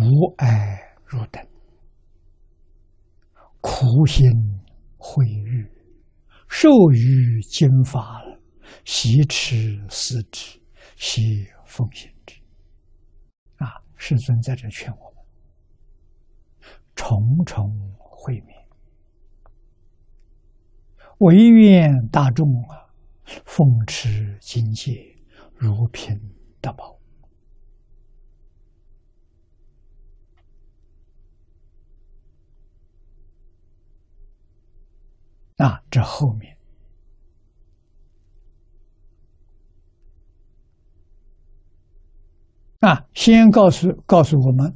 [0.00, 1.46] 无爱如等，
[3.60, 4.30] 苦心
[4.96, 5.70] 慧日，
[6.48, 8.22] 受于经法，
[8.86, 10.58] 习持思之，
[10.96, 12.40] 悉奉行之。
[13.56, 15.24] 啊，世尊在这劝我们，
[16.94, 18.56] 重重慧命，
[21.18, 22.88] 唯愿大众啊，
[23.44, 25.14] 奉持经戒，
[25.54, 26.18] 如品
[26.62, 26.99] 德宝。
[35.60, 36.56] 啊，这后面
[42.80, 44.74] 啊，先告诉告诉我们，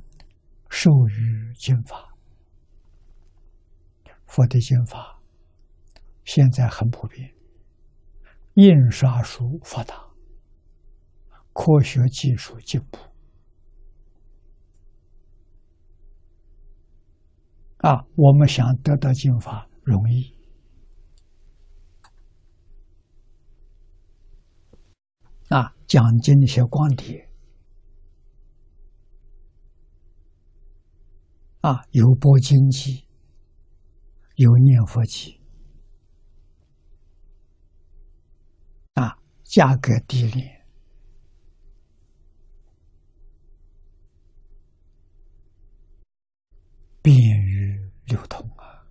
[0.68, 2.14] 授予经法，
[4.26, 5.22] 佛的经法
[6.22, 7.34] 现在很普遍，
[8.52, 9.94] 印刷术发达，
[11.54, 12.98] 科学技术进步，
[17.78, 20.34] 啊，我们想得到经法容易。
[25.50, 27.28] 啊，讲经那些光碟，
[31.60, 33.06] 啊，有播经机，
[34.36, 35.38] 有念佛机，
[38.94, 40.66] 啊，价格低廉，
[47.02, 48.86] 便于流通啊，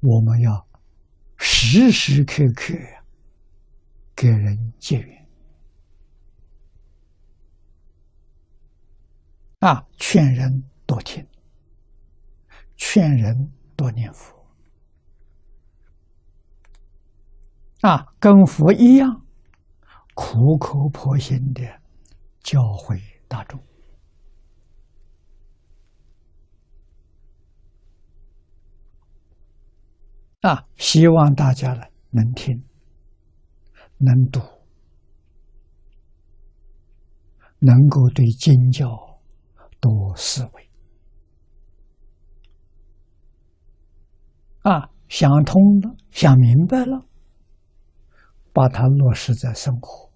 [0.00, 0.71] 我们要。
[1.64, 2.74] 时时刻刻
[4.16, 5.28] 给人结缘
[9.60, 11.24] 啊，劝人多听，
[12.76, 14.34] 劝人多念佛
[17.82, 19.24] 啊，跟佛一样
[20.14, 21.62] 苦口婆心的
[22.40, 23.58] 教诲大众。
[30.42, 32.64] 啊，希望大家呢能听，
[33.98, 34.40] 能读，
[37.60, 38.88] 能够对经教
[39.78, 40.68] 多思维。
[44.62, 47.06] 啊，想通了，想明白了，
[48.52, 50.10] 把它落实在生活，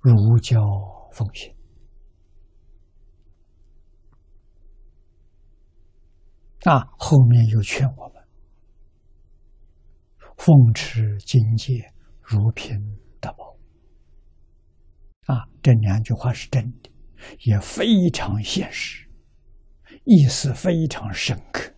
[0.00, 0.60] 如教
[1.10, 1.54] 奉行。
[6.64, 8.15] 啊，后面又劝我们。
[10.46, 11.92] 奉持境界
[12.22, 12.78] 如品
[13.20, 13.56] 德宝
[15.26, 16.90] 啊，这两句话是真的，
[17.40, 19.08] 也非常现实，
[20.04, 21.74] 意思非常深刻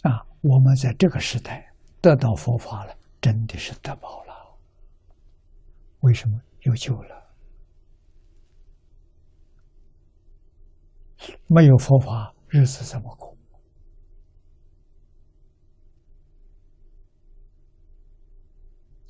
[0.00, 0.24] 啊。
[0.40, 1.70] 我们在这个时代
[2.00, 4.58] 得到佛法了，真的是得宝了。
[6.00, 7.22] 为什么有救了？
[11.48, 13.33] 没有佛法，日子怎么过？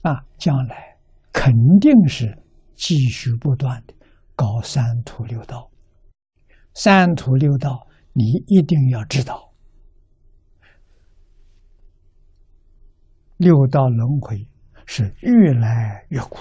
[0.05, 0.99] 啊，将来
[1.33, 1.51] 肯
[1.81, 2.39] 定是
[2.75, 3.95] 继续不断的
[4.37, 5.71] 搞三途六道。
[6.75, 9.51] 三途六道，你一定要知道，
[13.39, 14.47] 六道轮回
[14.85, 16.37] 是越来越苦。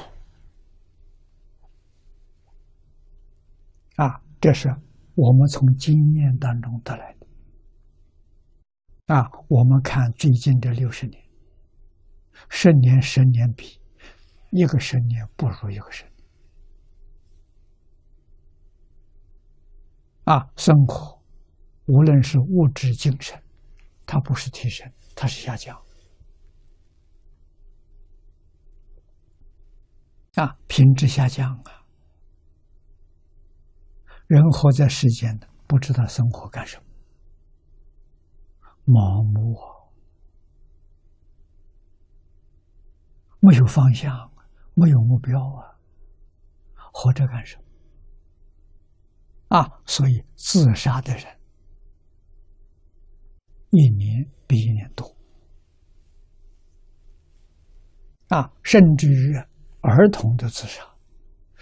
[3.95, 4.67] 啊，这是
[5.15, 9.15] 我们从经验当中得来的。
[9.15, 11.22] 啊，我们看最近这六十年。
[12.49, 13.79] 十年十年比，
[14.51, 16.13] 一个十年不如一个十年。
[20.25, 21.21] 啊，生活
[21.85, 23.41] 无论是物质、精神，
[24.05, 25.77] 它不是提升，它是下降。
[30.35, 31.85] 啊，品质下降啊！
[34.27, 36.83] 人活在世间的，不知道生活干什么，
[38.85, 39.72] 盲目啊！
[43.53, 44.31] 没有方向，
[44.73, 45.77] 没有目标啊！
[46.91, 47.63] 活着干什么？
[49.59, 49.69] 啊！
[49.85, 51.23] 所以自杀的人
[53.69, 55.05] 一年比一年多
[58.29, 58.51] 啊！
[58.63, 59.35] 甚至于
[59.81, 60.81] 儿童的自杀，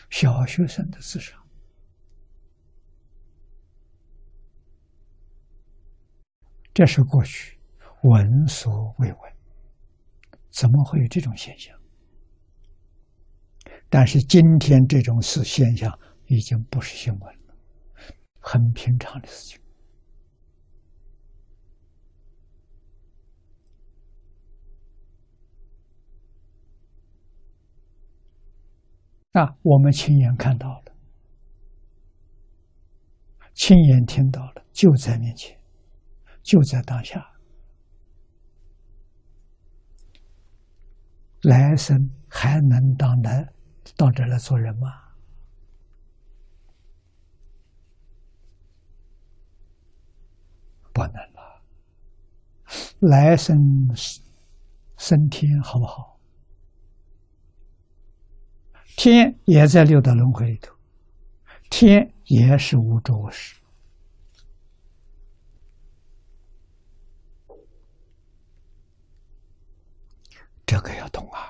[0.10, 1.38] 小学生的自杀，
[6.74, 7.60] 这是过去
[8.04, 9.32] 闻所未闻。
[10.50, 11.81] 怎么会有这种现象？
[13.94, 17.54] 但是今天这种事现象已经不是新闻了，
[18.40, 19.62] 很平常的事情。
[29.34, 30.96] 啊，我们亲眼看到了，
[33.54, 35.60] 亲眼听到了，就在面前，
[36.42, 37.30] 就在当下。
[41.42, 43.46] 来生还能当来
[43.96, 45.02] 到这来做人吗？
[50.94, 51.62] 不能了。
[53.00, 53.90] 来生
[54.98, 56.20] 升天好不好？
[58.98, 60.76] 天也在六道轮回里头，
[61.70, 63.56] 天也是无着无始，
[70.66, 71.48] 这个要懂啊！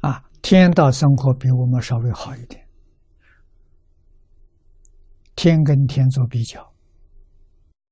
[0.00, 2.66] 啊，天道生活比我们稍微好一点，
[5.36, 6.68] 天跟天做比较。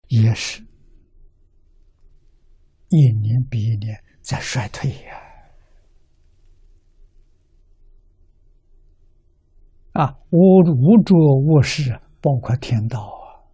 [0.09, 0.63] 也是
[2.89, 5.23] 一年比一年在衰退呀！
[9.93, 13.45] 啊，无无着无事，包括天道啊，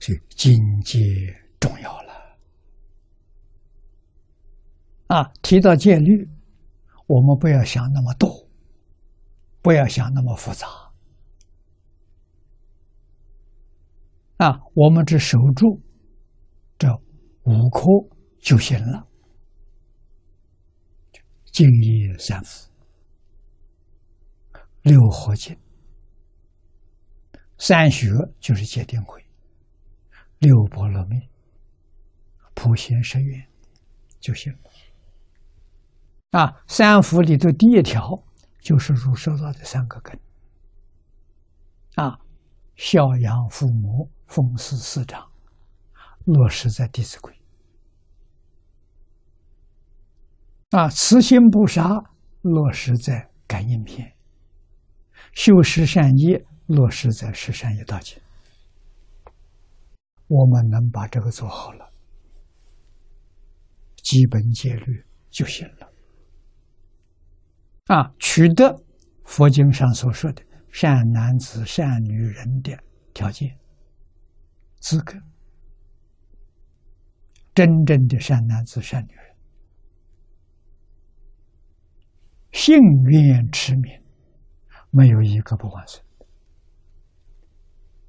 [0.00, 0.98] 所以境界
[1.60, 2.36] 重要了。
[5.06, 6.28] 啊，提到戒律。
[7.12, 8.48] 我们不要想那么多，
[9.62, 10.68] 不要想那么复杂，
[14.36, 15.82] 啊，我们只守住
[16.78, 16.88] 这
[17.42, 17.82] 五颗
[18.38, 19.08] 就行了。
[21.46, 22.70] 敬业三福，
[24.82, 25.58] 六合敬，
[27.58, 28.06] 三学
[28.38, 29.20] 就是戒定慧，
[30.40, 31.28] 六波罗蜜，
[32.54, 33.46] 普贤十愿
[34.18, 34.58] 就行了。
[36.30, 38.22] 啊，三福里的第一条
[38.58, 40.18] 就是入受道的三个根。
[41.96, 42.18] 啊，
[42.74, 45.30] 孝养父母，奉事师长，
[46.24, 47.34] 落实在《弟子规》。
[50.78, 51.86] 啊，慈心不杀，
[52.40, 53.14] 落实在
[53.46, 54.08] 《感应篇》。
[55.34, 58.16] 修十善业，落实在《十善业道经》。
[60.30, 61.92] 我们能把这个做好了，
[63.96, 65.92] 基本戒律就行了。
[67.86, 68.80] 啊，取得
[69.24, 70.40] 佛经上所说的
[70.70, 72.78] 善男子、善女人的
[73.12, 73.58] 条件、
[74.78, 75.18] 资格，
[77.52, 79.34] 真正的善男子、善女人，
[82.52, 82.78] 幸
[83.08, 84.00] 愿持名，
[84.90, 86.00] 没有一个不完成。